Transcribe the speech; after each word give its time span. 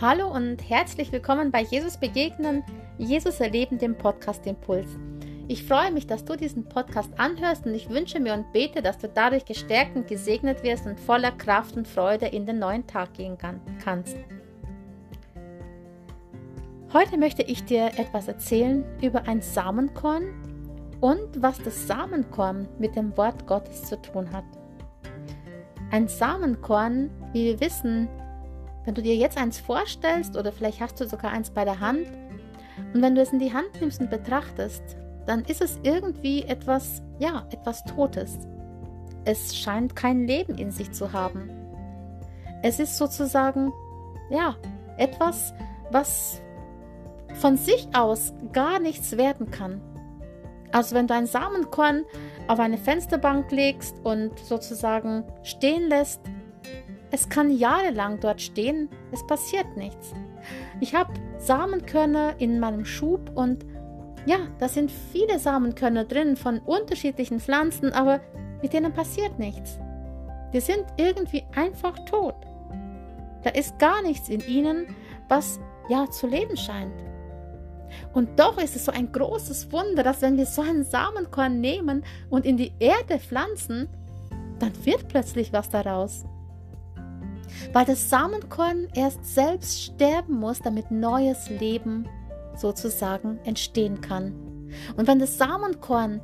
Hallo 0.00 0.28
und 0.28 0.58
herzlich 0.70 1.10
willkommen 1.10 1.50
bei 1.50 1.60
Jesus 1.60 1.96
Begegnen, 1.96 2.62
Jesus 2.98 3.40
Erleben, 3.40 3.78
dem 3.78 3.98
Podcast 3.98 4.46
Impuls. 4.46 4.86
Ich 5.48 5.64
freue 5.64 5.90
mich, 5.90 6.06
dass 6.06 6.24
du 6.24 6.36
diesen 6.36 6.68
Podcast 6.68 7.10
anhörst 7.16 7.66
und 7.66 7.74
ich 7.74 7.90
wünsche 7.90 8.20
mir 8.20 8.32
und 8.34 8.52
bete, 8.52 8.80
dass 8.80 8.98
du 8.98 9.08
dadurch 9.08 9.44
gestärkt 9.44 9.96
und 9.96 10.06
gesegnet 10.06 10.62
wirst 10.62 10.86
und 10.86 11.00
voller 11.00 11.32
Kraft 11.32 11.76
und 11.76 11.88
Freude 11.88 12.26
in 12.26 12.46
den 12.46 12.60
neuen 12.60 12.86
Tag 12.86 13.14
gehen 13.14 13.36
kann, 13.36 13.60
kannst. 13.82 14.16
Heute 16.92 17.18
möchte 17.18 17.42
ich 17.42 17.64
dir 17.64 17.86
etwas 17.96 18.28
erzählen 18.28 18.84
über 19.02 19.26
ein 19.26 19.42
Samenkorn 19.42 20.28
und 21.00 21.42
was 21.42 21.60
das 21.60 21.88
Samenkorn 21.88 22.68
mit 22.78 22.94
dem 22.94 23.16
Wort 23.16 23.48
Gottes 23.48 23.82
zu 23.86 24.00
tun 24.00 24.30
hat. 24.30 24.44
Ein 25.90 26.06
Samenkorn, 26.06 27.10
wie 27.32 27.46
wir 27.46 27.60
wissen, 27.60 28.08
wenn 28.88 28.94
du 28.94 29.02
dir 29.02 29.16
jetzt 29.16 29.36
eins 29.36 29.60
vorstellst 29.60 30.34
oder 30.34 30.50
vielleicht 30.50 30.80
hast 30.80 30.98
du 30.98 31.06
sogar 31.06 31.30
eins 31.30 31.50
bei 31.50 31.66
der 31.66 31.78
Hand 31.78 32.06
und 32.94 33.02
wenn 33.02 33.14
du 33.14 33.20
es 33.20 33.34
in 33.34 33.38
die 33.38 33.52
Hand 33.52 33.68
nimmst 33.82 34.00
und 34.00 34.08
betrachtest, 34.08 34.82
dann 35.26 35.44
ist 35.44 35.60
es 35.60 35.78
irgendwie 35.82 36.44
etwas, 36.44 37.02
ja, 37.18 37.46
etwas 37.50 37.84
Totes. 37.84 38.38
Es 39.26 39.54
scheint 39.54 39.94
kein 39.94 40.26
Leben 40.26 40.56
in 40.56 40.70
sich 40.70 40.90
zu 40.92 41.12
haben. 41.12 41.50
Es 42.62 42.80
ist 42.80 42.96
sozusagen, 42.96 43.74
ja, 44.30 44.56
etwas, 44.96 45.52
was 45.90 46.40
von 47.34 47.58
sich 47.58 47.88
aus 47.92 48.32
gar 48.54 48.78
nichts 48.78 49.18
werden 49.18 49.50
kann. 49.50 49.82
Also 50.72 50.94
wenn 50.94 51.06
du 51.06 51.12
ein 51.12 51.26
Samenkorn 51.26 52.06
auf 52.46 52.58
eine 52.58 52.78
Fensterbank 52.78 53.50
legst 53.50 53.98
und 54.02 54.38
sozusagen 54.38 55.24
stehen 55.42 55.90
lässt, 55.90 56.22
es 57.10 57.28
kann 57.28 57.50
jahrelang 57.50 58.20
dort 58.20 58.40
stehen, 58.40 58.88
es 59.12 59.26
passiert 59.26 59.76
nichts. 59.76 60.12
Ich 60.80 60.94
habe 60.94 61.12
Samenkörner 61.38 62.34
in 62.38 62.60
meinem 62.60 62.84
Schub 62.84 63.30
und 63.34 63.64
ja, 64.26 64.38
da 64.58 64.68
sind 64.68 64.90
viele 64.90 65.38
Samenkörner 65.38 66.04
drin 66.04 66.36
von 66.36 66.58
unterschiedlichen 66.58 67.40
Pflanzen, 67.40 67.92
aber 67.92 68.20
mit 68.62 68.72
denen 68.72 68.92
passiert 68.92 69.38
nichts. 69.38 69.78
Die 70.52 70.60
sind 70.60 70.84
irgendwie 70.96 71.44
einfach 71.54 71.98
tot. 72.04 72.34
Da 73.42 73.50
ist 73.50 73.78
gar 73.78 74.02
nichts 74.02 74.28
in 74.28 74.40
ihnen, 74.46 74.86
was 75.28 75.60
ja 75.88 76.10
zu 76.10 76.26
leben 76.26 76.56
scheint. 76.56 76.92
Und 78.12 78.38
doch 78.38 78.58
ist 78.58 78.76
es 78.76 78.84
so 78.84 78.92
ein 78.92 79.12
großes 79.12 79.72
Wunder, 79.72 80.02
dass 80.02 80.20
wenn 80.20 80.36
wir 80.36 80.46
so 80.46 80.62
ein 80.62 80.84
Samenkorn 80.84 81.60
nehmen 81.60 82.04
und 82.28 82.44
in 82.44 82.56
die 82.56 82.72
Erde 82.78 83.18
pflanzen, 83.18 83.88
dann 84.58 84.72
wird 84.84 85.08
plötzlich 85.08 85.52
was 85.52 85.70
daraus 85.70 86.24
weil 87.72 87.84
das 87.84 88.10
Samenkorn 88.10 88.88
erst 88.94 89.24
selbst 89.24 89.82
sterben 89.82 90.38
muss, 90.38 90.60
damit 90.60 90.90
neues 90.90 91.48
Leben 91.50 92.08
sozusagen 92.56 93.38
entstehen 93.44 94.00
kann. 94.00 94.34
Und 94.96 95.06
wenn 95.06 95.18
das 95.18 95.38
Samenkorn, 95.38 96.20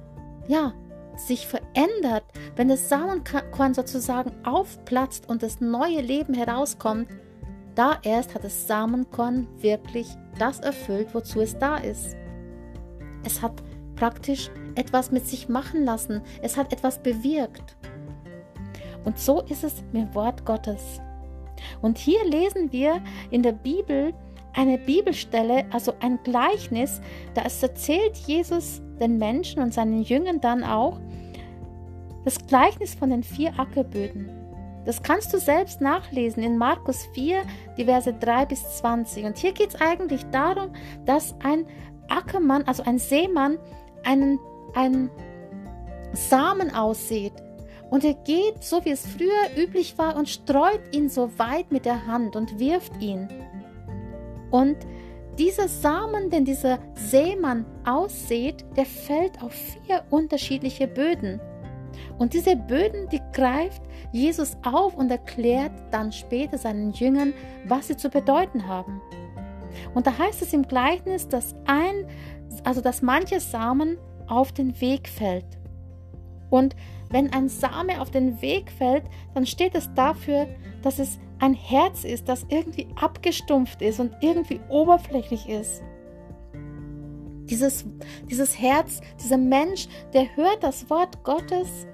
ja, 0.48 0.74
sich 1.16 1.46
verändert, 1.46 2.24
wenn 2.56 2.68
das 2.68 2.88
Samenkorn 2.88 3.74
sozusagen 3.74 4.32
aufplatzt 4.44 5.28
und 5.28 5.42
das 5.42 5.60
neue 5.60 6.00
Leben 6.00 6.34
herauskommt, 6.34 7.08
da 7.74 7.98
erst 8.02 8.34
hat 8.34 8.44
das 8.44 8.66
Samenkorn 8.66 9.48
wirklich 9.58 10.08
das 10.38 10.60
erfüllt, 10.60 11.14
wozu 11.14 11.40
es 11.40 11.58
da 11.58 11.76
ist. 11.76 12.16
Es 13.24 13.42
hat 13.42 13.62
praktisch 13.96 14.50
etwas 14.74 15.10
mit 15.10 15.26
sich 15.26 15.48
machen 15.48 15.84
lassen, 15.84 16.22
es 16.42 16.56
hat 16.56 16.72
etwas 16.72 17.02
bewirkt. 17.02 17.76
Und 19.04 19.18
so 19.18 19.42
ist 19.42 19.64
es 19.64 19.82
mit 19.92 20.02
dem 20.02 20.14
Wort 20.14 20.44
Gottes. 20.44 21.00
Und 21.82 21.98
hier 21.98 22.24
lesen 22.24 22.72
wir 22.72 23.02
in 23.30 23.42
der 23.42 23.52
Bibel 23.52 24.14
eine 24.54 24.78
Bibelstelle, 24.78 25.64
also 25.72 25.94
ein 26.00 26.18
Gleichnis, 26.22 27.00
da 27.34 27.42
es 27.44 27.62
erzählt 27.62 28.16
Jesus 28.16 28.82
den 29.00 29.18
Menschen 29.18 29.60
und 29.62 29.74
seinen 29.74 30.02
Jüngern 30.02 30.40
dann 30.40 30.62
auch 30.62 31.00
das 32.24 32.38
Gleichnis 32.46 32.94
von 32.94 33.10
den 33.10 33.22
vier 33.22 33.58
Ackerböden. 33.58 34.30
Das 34.84 35.02
kannst 35.02 35.32
du 35.32 35.38
selbst 35.38 35.80
nachlesen 35.80 36.42
in 36.42 36.58
Markus 36.58 37.06
4, 37.14 37.42
die 37.76 37.84
Verse 37.84 38.12
3 38.12 38.46
bis 38.46 38.78
20. 38.78 39.24
Und 39.24 39.38
hier 39.38 39.52
geht 39.52 39.70
es 39.70 39.80
eigentlich 39.80 40.24
darum, 40.26 40.72
dass 41.06 41.34
ein 41.42 41.66
Ackermann, 42.08 42.64
also 42.64 42.82
ein 42.82 42.98
Seemann, 42.98 43.58
einen, 44.04 44.38
einen 44.74 45.10
Samen 46.12 46.74
aussät 46.74 47.32
und 47.94 48.02
er 48.02 48.14
geht, 48.14 48.64
so 48.64 48.84
wie 48.84 48.90
es 48.90 49.06
früher 49.06 49.56
üblich 49.56 49.96
war, 49.98 50.16
und 50.16 50.28
streut 50.28 50.80
ihn 50.90 51.08
so 51.08 51.30
weit 51.38 51.70
mit 51.70 51.84
der 51.84 52.08
Hand 52.08 52.34
und 52.34 52.58
wirft 52.58 53.00
ihn. 53.00 53.28
Und 54.50 54.76
dieser 55.38 55.68
Samen, 55.68 56.28
den 56.28 56.44
dieser 56.44 56.80
Seemann 56.94 57.64
aussät, 57.84 58.64
der 58.76 58.84
fällt 58.84 59.40
auf 59.40 59.52
vier 59.52 60.02
unterschiedliche 60.10 60.88
Böden. 60.88 61.40
Und 62.18 62.34
diese 62.34 62.56
Böden, 62.56 63.08
die 63.10 63.20
greift 63.32 63.84
Jesus 64.10 64.56
auf 64.64 64.96
und 64.96 65.08
erklärt 65.12 65.70
dann 65.92 66.10
später 66.10 66.58
seinen 66.58 66.90
Jüngern, 66.94 67.32
was 67.68 67.86
sie 67.86 67.96
zu 67.96 68.08
bedeuten 68.08 68.66
haben. 68.66 69.00
Und 69.94 70.08
da 70.08 70.18
heißt 70.18 70.42
es 70.42 70.52
im 70.52 70.66
Gleichnis, 70.66 71.28
dass 71.28 71.54
ein, 71.66 72.08
also 72.64 72.80
dass 72.80 73.02
manche 73.02 73.38
Samen 73.38 73.98
auf 74.26 74.50
den 74.50 74.80
Weg 74.80 75.08
fällt. 75.08 75.46
Und 76.50 76.74
wenn 77.14 77.32
ein 77.32 77.48
Same 77.48 78.00
auf 78.00 78.10
den 78.10 78.42
Weg 78.42 78.72
fällt, 78.72 79.04
dann 79.34 79.46
steht 79.46 79.76
es 79.76 79.88
dafür, 79.94 80.48
dass 80.82 80.98
es 80.98 81.20
ein 81.38 81.54
Herz 81.54 82.02
ist, 82.02 82.28
das 82.28 82.44
irgendwie 82.48 82.88
abgestumpft 83.00 83.80
ist 83.82 84.00
und 84.00 84.16
irgendwie 84.20 84.58
oberflächlich 84.68 85.48
ist. 85.48 85.80
Dieses, 87.44 87.84
dieses 88.28 88.58
Herz, 88.58 89.00
dieser 89.22 89.36
Mensch, 89.36 89.86
der 90.12 90.34
hört 90.34 90.64
das 90.64 90.90
Wort 90.90 91.22
Gottes, 91.22 91.86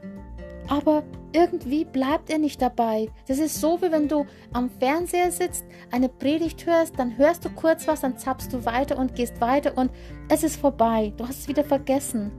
aber 0.68 1.02
irgendwie 1.34 1.84
bleibt 1.84 2.30
er 2.30 2.38
nicht 2.38 2.62
dabei. 2.62 3.10
Das 3.28 3.40
ist 3.40 3.60
so, 3.60 3.82
wie 3.82 3.92
wenn 3.92 4.08
du 4.08 4.24
am 4.54 4.70
Fernseher 4.70 5.30
sitzt, 5.30 5.66
eine 5.90 6.08
Predigt 6.08 6.64
hörst, 6.64 6.98
dann 6.98 7.18
hörst 7.18 7.44
du 7.44 7.50
kurz 7.50 7.86
was, 7.86 8.00
dann 8.00 8.16
zappst 8.16 8.54
du 8.54 8.64
weiter 8.64 8.96
und 8.96 9.16
gehst 9.16 9.38
weiter 9.42 9.76
und 9.76 9.90
es 10.30 10.44
ist 10.44 10.56
vorbei. 10.56 11.12
Du 11.18 11.28
hast 11.28 11.40
es 11.40 11.48
wieder 11.48 11.64
vergessen. 11.64 12.32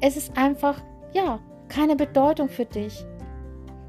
Es 0.00 0.16
ist 0.16 0.36
einfach, 0.36 0.82
ja, 1.12 1.38
keine 1.68 1.96
Bedeutung 1.96 2.48
für 2.48 2.64
dich. 2.64 3.06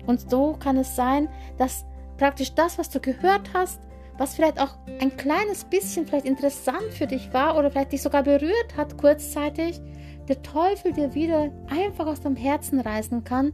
Und 0.05 0.29
so 0.29 0.55
kann 0.59 0.77
es 0.77 0.95
sein, 0.95 1.29
dass 1.57 1.85
praktisch 2.17 2.53
das, 2.55 2.77
was 2.77 2.89
du 2.89 2.99
gehört 2.99 3.49
hast, 3.53 3.81
was 4.17 4.35
vielleicht 4.35 4.59
auch 4.59 4.75
ein 4.99 5.15
kleines 5.15 5.63
bisschen 5.65 6.07
vielleicht 6.07 6.25
interessant 6.25 6.91
für 6.91 7.05
dich 7.05 7.33
war 7.33 7.57
oder 7.57 7.69
vielleicht 7.69 7.91
dich 7.91 8.01
sogar 8.01 8.23
berührt 8.23 8.75
hat 8.75 8.97
kurzzeitig, 8.97 9.79
der 10.27 10.41
Teufel 10.41 10.91
dir 10.93 11.13
wieder 11.13 11.51
einfach 11.69 12.07
aus 12.07 12.21
dem 12.21 12.35
Herzen 12.35 12.79
reißen 12.79 13.23
kann, 13.23 13.53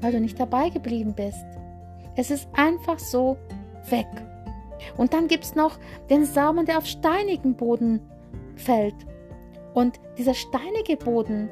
weil 0.00 0.12
du 0.12 0.20
nicht 0.20 0.38
dabei 0.38 0.70
geblieben 0.70 1.14
bist. 1.14 1.44
Es 2.16 2.30
ist 2.30 2.48
einfach 2.54 2.98
so 2.98 3.36
weg. 3.90 4.06
Und 4.96 5.12
dann 5.12 5.28
gibt 5.28 5.44
es 5.44 5.54
noch 5.54 5.78
den 6.08 6.24
Samen, 6.24 6.64
der 6.64 6.78
auf 6.78 6.86
steinigen 6.86 7.54
Boden 7.54 8.00
fällt. 8.56 8.94
Und 9.74 10.00
dieser 10.16 10.34
steinige 10.34 10.96
Boden, 10.96 11.50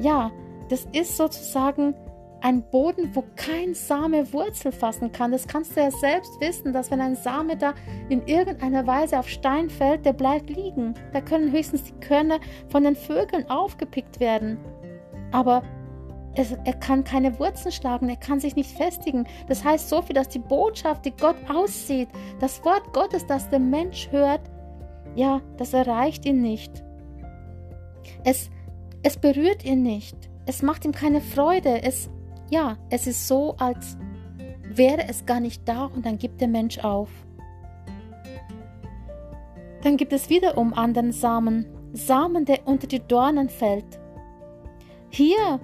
ja, 0.00 0.30
das 0.70 0.86
ist 0.92 1.16
sozusagen 1.16 1.94
ein 2.42 2.62
Boden, 2.70 3.10
wo 3.14 3.24
kein 3.36 3.74
Same 3.74 4.32
Wurzel 4.32 4.72
fassen 4.72 5.12
kann. 5.12 5.32
Das 5.32 5.46
kannst 5.46 5.76
du 5.76 5.80
ja 5.80 5.90
selbst 5.90 6.40
wissen, 6.40 6.72
dass 6.72 6.90
wenn 6.90 7.00
ein 7.00 7.16
Same 7.16 7.56
da 7.56 7.74
in 8.08 8.26
irgendeiner 8.26 8.86
Weise 8.86 9.18
auf 9.18 9.28
Stein 9.28 9.68
fällt, 9.68 10.06
der 10.06 10.14
bleibt 10.14 10.48
liegen. 10.48 10.94
Da 11.12 11.20
können 11.20 11.52
höchstens 11.52 11.84
die 11.84 12.00
Körner 12.00 12.38
von 12.68 12.84
den 12.84 12.96
Vögeln 12.96 13.48
aufgepickt 13.50 14.20
werden. 14.20 14.58
Aber 15.32 15.62
es, 16.34 16.52
er 16.64 16.74
kann 16.74 17.04
keine 17.04 17.38
Wurzeln 17.38 17.72
schlagen, 17.72 18.08
er 18.08 18.16
kann 18.16 18.40
sich 18.40 18.56
nicht 18.56 18.70
festigen. 18.70 19.26
Das 19.48 19.64
heißt 19.64 19.88
so 19.88 20.00
viel, 20.00 20.14
dass 20.14 20.28
die 20.28 20.38
Botschaft, 20.38 21.04
die 21.04 21.16
Gott 21.16 21.36
aussieht, 21.52 22.08
das 22.38 22.64
Wort 22.64 22.92
Gottes, 22.94 23.26
das 23.26 23.50
der 23.50 23.58
Mensch 23.58 24.10
hört, 24.12 24.40
ja, 25.14 25.42
das 25.58 25.74
erreicht 25.74 26.24
ihn 26.24 26.40
nicht. 26.40 26.84
Es, 28.24 28.48
es 29.02 29.18
berührt 29.18 29.64
ihn 29.64 29.82
nicht 29.82 30.29
es 30.50 30.62
macht 30.62 30.84
ihm 30.84 30.90
keine 30.90 31.20
Freude. 31.20 31.84
Es, 31.84 32.10
ja, 32.50 32.76
es 32.90 33.06
ist 33.06 33.28
so, 33.28 33.54
als 33.58 33.96
wäre 34.64 35.08
es 35.08 35.24
gar 35.24 35.38
nicht 35.38 35.66
da 35.66 35.84
und 35.84 36.04
dann 36.04 36.18
gibt 36.18 36.40
der 36.40 36.48
Mensch 36.48 36.78
auf. 36.80 37.08
Dann 39.84 39.96
gibt 39.96 40.12
es 40.12 40.28
wiederum 40.28 40.74
anderen 40.74 41.12
Samen, 41.12 41.66
Samen, 41.92 42.44
der 42.44 42.66
unter 42.66 42.88
die 42.88 42.98
Dornen 42.98 43.48
fällt. 43.48 44.00
Hier 45.08 45.60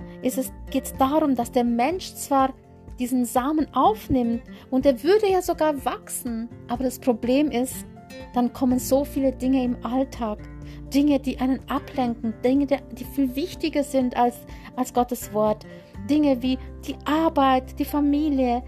geht 0.71 0.85
es 0.85 0.95
darum, 0.95 1.35
dass 1.35 1.51
der 1.51 1.65
Mensch 1.65 2.15
zwar 2.15 2.55
diesen 3.01 3.25
Samen 3.25 3.67
aufnimmt 3.75 4.43
und 4.71 4.87
er 4.87 5.03
würde 5.03 5.29
ja 5.31 5.43
sogar 5.43 5.85
wachsen, 5.85 6.49
aber 6.69 6.85
das 6.85 7.01
Problem 7.01 7.51
ist, 7.51 7.85
dann 8.35 8.53
kommen 8.53 8.79
so 8.79 9.05
viele 9.05 9.33
Dinge 9.33 9.65
im 9.65 9.85
Alltag, 9.85 10.39
Dinge, 10.93 11.21
die 11.21 11.39
einen 11.39 11.61
ablenken, 11.69 12.35
Dinge, 12.43 12.67
die 12.67 13.05
viel 13.05 13.35
wichtiger 13.35 13.83
sind 13.83 14.17
als, 14.17 14.37
als 14.77 14.95
Gottes 14.95 15.33
Wort. 15.33 15.67
Dinge 16.09 16.43
wie 16.43 16.59
die 16.87 16.97
Arbeit, 17.05 17.79
die 17.79 17.85
Familie, 17.85 18.63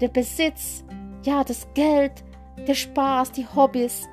der 0.00 0.08
Besitz, 0.08 0.84
ja, 1.24 1.44
das 1.44 1.66
Geld, 1.74 2.24
der 2.66 2.74
Spaß, 2.74 3.32
die 3.32 3.46
Hobbys, 3.46 4.08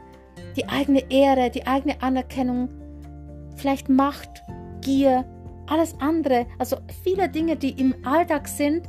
die 0.56 0.68
eigene 0.68 1.10
Ehre, 1.10 1.50
die 1.50 1.66
eigene 1.66 2.02
Anerkennung, 2.02 2.70
vielleicht 3.56 3.90
Macht, 3.90 4.44
Gier, 4.82 5.26
alles 5.68 5.96
andere, 6.00 6.48
also 6.58 6.78
viele 7.04 7.30
Dinge, 7.30 7.56
die 7.56 7.80
im 7.80 7.96
Alltag 8.06 8.48
sind, 8.48 8.88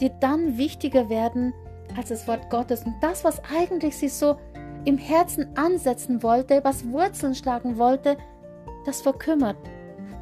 die 0.00 0.10
dann 0.20 0.58
wichtiger 0.58 1.08
werden 1.08 1.52
als 1.96 2.08
das 2.08 2.26
Wort 2.26 2.50
Gottes. 2.50 2.84
Und 2.84 2.96
das, 3.00 3.24
was 3.24 3.40
eigentlich 3.44 3.96
sie 3.96 4.08
so 4.08 4.36
im 4.84 4.98
Herzen 4.98 5.56
ansetzen 5.56 6.22
wollte, 6.22 6.60
was 6.62 6.88
Wurzeln 6.90 7.34
schlagen 7.34 7.78
wollte, 7.78 8.16
das 8.84 9.02
verkümmert. 9.02 9.56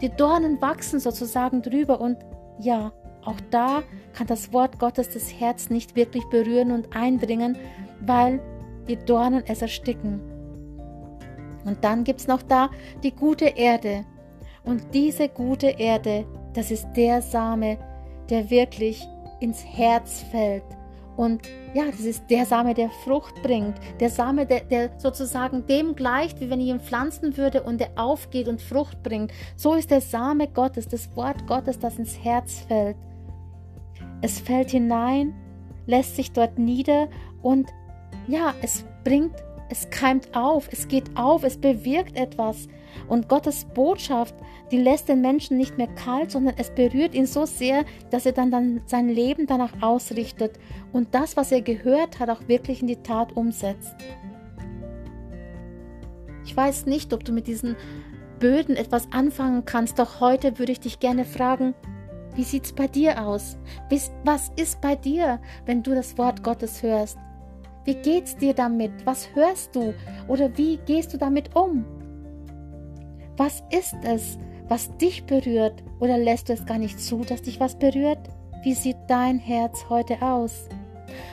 Die 0.00 0.08
Dornen 0.08 0.60
wachsen 0.60 1.00
sozusagen 1.00 1.62
drüber 1.62 2.00
und 2.00 2.18
ja, 2.58 2.92
auch 3.24 3.40
da 3.50 3.82
kann 4.14 4.26
das 4.26 4.52
Wort 4.52 4.78
Gottes 4.78 5.10
das 5.10 5.32
Herz 5.32 5.70
nicht 5.70 5.94
wirklich 5.94 6.24
berühren 6.30 6.72
und 6.72 6.94
eindringen, 6.94 7.56
weil 8.00 8.40
die 8.88 8.96
Dornen 8.96 9.44
es 9.46 9.62
ersticken. 9.62 10.20
Und 11.64 11.84
dann 11.84 12.02
gibt 12.02 12.20
es 12.20 12.26
noch 12.26 12.42
da 12.42 12.70
die 13.02 13.14
gute 13.14 13.46
Erde. 13.46 14.04
Und 14.64 14.82
diese 14.92 15.28
gute 15.28 15.68
Erde, 15.68 16.26
das 16.54 16.70
ist 16.70 16.86
der 16.96 17.22
Same, 17.22 17.78
der 18.30 18.50
wirklich 18.50 19.06
ins 19.40 19.64
Herz 19.64 20.24
fällt. 20.30 20.64
Und 21.22 21.42
ja, 21.72 21.84
das 21.86 22.00
ist 22.00 22.28
der 22.30 22.44
Same, 22.46 22.74
der 22.74 22.90
Frucht 22.90 23.44
bringt. 23.44 23.76
Der 24.00 24.10
Same, 24.10 24.44
der, 24.44 24.62
der 24.64 24.90
sozusagen 24.98 25.64
dem 25.69 25.94
gleicht, 25.94 26.40
wie 26.40 26.50
wenn 26.50 26.60
ich 26.60 26.66
ihn 26.66 26.80
pflanzen 26.80 27.36
würde 27.36 27.62
und 27.62 27.80
der 27.80 27.90
aufgeht 27.94 28.48
und 28.48 28.60
Frucht 28.60 29.04
bringt. 29.04 29.30
So 29.54 29.74
ist 29.74 29.92
der 29.92 30.00
Same 30.00 30.48
Gottes, 30.48 30.88
das 30.88 31.14
Wort 31.14 31.46
Gottes, 31.46 31.78
das 31.78 31.96
ins 31.96 32.19
Herz 32.24 32.64
fällt. 32.66 32.96
Es 34.20 34.40
fällt 34.40 34.70
hinein, 34.70 35.32
lässt 35.86 36.16
sich 36.16 36.32
dort 36.32 36.58
nieder 36.58 37.06
und 37.40 37.70
ja, 38.26 38.52
es 38.60 38.84
bringt, 39.04 39.36
es 39.68 39.88
keimt 39.90 40.34
auf, 40.34 40.68
es 40.70 40.88
geht 40.88 41.16
auf, 41.16 41.44
es 41.44 41.58
bewirkt 41.58 42.16
etwas. 42.16 42.68
Und 43.08 43.28
Gottes 43.28 43.64
Botschaft, 43.64 44.34
die 44.70 44.78
lässt 44.78 45.08
den 45.08 45.20
Menschen 45.20 45.56
nicht 45.56 45.78
mehr 45.78 45.88
kalt, 45.88 46.30
sondern 46.30 46.54
es 46.58 46.70
berührt 46.70 47.14
ihn 47.14 47.26
so 47.26 47.46
sehr, 47.46 47.84
dass 48.10 48.26
er 48.26 48.32
dann, 48.32 48.50
dann 48.50 48.82
sein 48.86 49.08
Leben 49.08 49.46
danach 49.46 49.82
ausrichtet 49.82 50.58
und 50.92 51.14
das, 51.14 51.36
was 51.36 51.52
er 51.52 51.62
gehört 51.62 52.18
hat, 52.18 52.30
auch 52.30 52.48
wirklich 52.48 52.80
in 52.80 52.88
die 52.88 53.02
Tat 53.02 53.36
umsetzt. 53.36 53.94
Ich 56.44 56.56
weiß 56.56 56.86
nicht, 56.86 57.12
ob 57.12 57.24
du 57.24 57.32
mit 57.32 57.46
diesen 57.46 57.76
Böden 58.38 58.76
etwas 58.76 59.10
anfangen 59.12 59.64
kannst, 59.64 59.98
doch 59.98 60.20
heute 60.20 60.58
würde 60.58 60.72
ich 60.72 60.80
dich 60.80 61.00
gerne 61.00 61.24
fragen, 61.24 61.74
wie 62.34 62.44
sieht's 62.44 62.72
bei 62.72 62.86
dir 62.88 63.22
aus? 63.26 63.58
Was 64.24 64.50
ist 64.56 64.80
bei 64.80 64.96
dir, 64.96 65.40
wenn 65.66 65.82
du 65.82 65.94
das 65.94 66.16
Wort 66.16 66.42
Gottes 66.42 66.82
hörst? 66.82 67.18
Wie 67.84 67.94
geht's 67.94 68.37
dir 68.37 68.55
damit? 68.55 68.93
Was 69.05 69.29
hörst 69.34 69.75
du? 69.75 69.94
Oder 70.29 70.56
wie 70.56 70.76
gehst 70.79 71.12
du 71.12 71.19
damit 71.19 71.55
um? 71.56 71.84
Was 73.37 73.62
ist 73.70 73.96
es, 74.05 74.38
was 74.69 74.96
dich 74.99 75.25
berührt? 75.25 75.82
Oder 76.00 76.19
lässt 76.19 76.49
du 76.49 76.52
es 76.52 76.64
gar 76.64 76.79
nicht 76.79 77.00
zu, 77.00 77.25
dass 77.25 77.43
dich 77.43 77.58
was 77.58 77.79
berührt? 77.79 78.29
Wie 78.62 78.75
sieht 78.75 78.99
dein 79.08 79.38
Herz 79.38 79.87
heute 79.88 80.23
aus? 80.23 80.69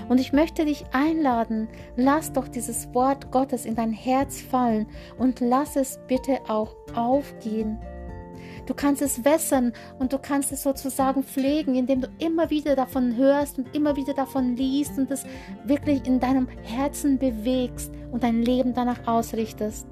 Und 0.10 0.20
ich 0.20 0.34
möchte 0.34 0.66
dich 0.66 0.86
einladen, 0.92 1.68
lass 1.96 2.34
doch 2.34 2.48
dieses 2.48 2.94
Wort 2.94 3.32
Gottes 3.32 3.66
in 3.66 3.76
dein 3.76 3.94
Herz 3.94 4.42
fallen 4.42 4.88
und 5.18 5.40
lass 5.40 5.76
es 5.76 6.00
bitte 6.08 6.40
auch 6.48 6.76
aufgehen 6.96 7.78
Du 8.66 8.74
kannst 8.74 9.02
es 9.02 9.26
wässern 9.26 9.74
und 10.00 10.14
du 10.14 10.18
kannst 10.18 10.52
es 10.52 10.64
sozusagen 10.64 11.24
pflegen, 11.24 11.76
indem 11.76 12.02
du 12.02 12.08
immer 12.20 12.50
wieder 12.50 12.76
davon 12.76 13.16
hörst 13.16 13.58
und 13.58 13.76
immer 13.76 13.96
wieder 13.96 14.14
davon 14.14 14.56
liest 14.56 14.98
und 14.98 15.10
es 15.12 15.26
wirklich 15.66 16.06
in 16.06 16.20
deinem 16.20 16.48
Herzen 16.64 17.18
bewegst 17.18 17.92
und 18.12 18.24
dein 18.24 18.42
Leben 18.42 18.74
danach 18.74 19.08
ausrichtest. 19.08 19.88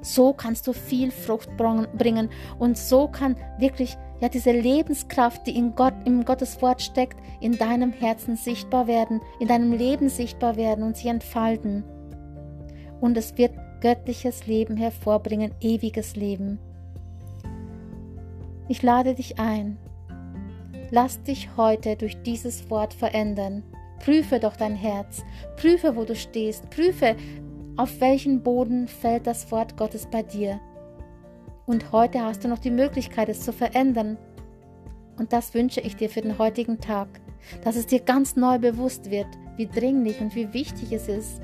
So 0.00 0.32
kannst 0.32 0.66
du 0.66 0.72
viel 0.72 1.10
Frucht 1.10 1.50
bringen 1.56 2.30
und 2.58 2.78
so 2.78 3.08
kann 3.08 3.36
wirklich 3.58 3.96
ja 4.20 4.28
diese 4.28 4.52
Lebenskraft, 4.52 5.46
die 5.46 5.56
in 5.56 5.74
Gott 5.74 5.94
im 6.04 6.24
Gottes 6.24 6.60
Wort 6.62 6.82
steckt, 6.82 7.18
in 7.40 7.58
deinem 7.58 7.92
Herzen 7.92 8.36
sichtbar 8.36 8.86
werden, 8.86 9.20
in 9.40 9.48
deinem 9.48 9.72
Leben 9.72 10.08
sichtbar 10.08 10.56
werden 10.56 10.84
und 10.84 10.96
sich 10.96 11.06
entfalten. 11.06 11.84
Und 13.00 13.16
es 13.16 13.36
wird 13.38 13.52
göttliches 13.80 14.46
Leben 14.46 14.76
hervorbringen, 14.76 15.52
ewiges 15.60 16.16
Leben. 16.16 16.58
Ich 18.68 18.82
lade 18.82 19.14
dich 19.14 19.38
ein. 19.38 19.78
Lass 20.90 21.22
dich 21.22 21.56
heute 21.56 21.96
durch 21.96 22.20
dieses 22.22 22.68
Wort 22.68 22.92
verändern. 22.92 23.62
Prüfe 24.04 24.40
doch 24.40 24.56
dein 24.56 24.74
Herz. 24.74 25.24
Prüfe, 25.56 25.96
wo 25.96 26.04
du 26.04 26.14
stehst. 26.14 26.68
Prüfe, 26.68 27.16
auf 27.76 28.00
welchen 28.00 28.42
Boden 28.42 28.86
fällt 28.86 29.26
das 29.26 29.50
Wort 29.50 29.78
Gottes 29.78 30.06
bei 30.06 30.22
dir. 30.22 30.60
Und 31.64 31.92
heute 31.92 32.20
hast 32.20 32.44
du 32.44 32.48
noch 32.48 32.58
die 32.58 32.70
Möglichkeit, 32.70 33.30
es 33.30 33.40
zu 33.40 33.54
verändern. 33.54 34.18
Und 35.16 35.32
das 35.32 35.54
wünsche 35.54 35.80
ich 35.80 35.96
dir 35.96 36.10
für 36.10 36.20
den 36.20 36.38
heutigen 36.38 36.78
Tag, 36.78 37.08
dass 37.64 37.76
es 37.76 37.86
dir 37.86 38.00
ganz 38.00 38.36
neu 38.36 38.58
bewusst 38.58 39.10
wird, 39.10 39.28
wie 39.56 39.66
dringlich 39.66 40.20
und 40.20 40.34
wie 40.34 40.52
wichtig 40.52 40.92
es 40.92 41.08
ist, 41.08 41.40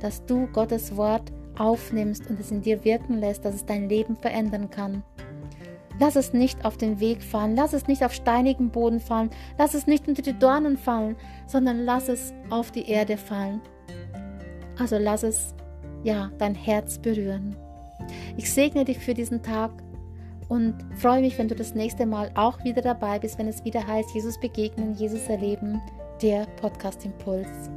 dass 0.00 0.26
du 0.26 0.48
Gottes 0.48 0.96
Wort 0.96 1.32
aufnimmst 1.58 2.28
und 2.28 2.40
es 2.40 2.50
in 2.50 2.62
dir 2.62 2.84
wirken 2.84 3.18
lässt, 3.18 3.44
dass 3.44 3.54
es 3.54 3.64
dein 3.64 3.88
Leben 3.88 4.16
verändern 4.16 4.68
kann. 4.68 5.02
Lass 5.98 6.16
es 6.16 6.32
nicht 6.32 6.64
auf 6.64 6.76
den 6.76 7.00
Weg 7.00 7.22
fallen, 7.22 7.56
lass 7.56 7.72
es 7.72 7.86
nicht 7.86 8.04
auf 8.04 8.12
steinigen 8.12 8.70
Boden 8.70 9.00
fallen, 9.00 9.30
lass 9.58 9.74
es 9.74 9.86
nicht 9.86 10.06
unter 10.08 10.22
die 10.22 10.38
Dornen 10.38 10.76
fallen, 10.76 11.16
sondern 11.46 11.84
lass 11.84 12.08
es 12.08 12.34
auf 12.50 12.70
die 12.70 12.88
Erde 12.88 13.16
fallen. 13.16 13.60
Also 14.78 14.98
lass 14.98 15.22
es, 15.22 15.54
ja, 16.04 16.30
dein 16.38 16.54
Herz 16.54 16.98
berühren. 16.98 17.56
Ich 18.36 18.52
segne 18.52 18.84
dich 18.84 18.98
für 18.98 19.14
diesen 19.14 19.42
Tag 19.42 19.70
und 20.48 20.74
freue 20.96 21.22
mich, 21.22 21.38
wenn 21.38 21.48
du 21.48 21.54
das 21.54 21.74
nächste 21.74 22.06
Mal 22.06 22.30
auch 22.34 22.62
wieder 22.62 22.82
dabei 22.82 23.18
bist, 23.18 23.38
wenn 23.38 23.48
es 23.48 23.64
wieder 23.64 23.86
heißt, 23.86 24.14
Jesus 24.14 24.38
begegnen, 24.38 24.94
Jesus 24.94 25.26
erleben, 25.28 25.80
der 26.22 26.46
Podcast 26.60 27.04
Impuls. 27.04 27.70